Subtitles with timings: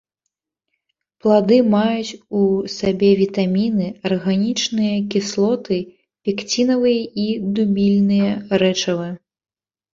[1.25, 2.41] Плады маюць у
[2.77, 5.77] сабе вітаміны, арганічныя кіслоты,
[6.25, 8.31] пекцінавыя і дубільныя
[8.67, 9.09] рэчывы.